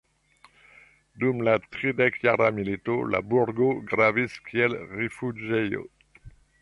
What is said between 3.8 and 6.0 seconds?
gravis kiel rifuĝejo.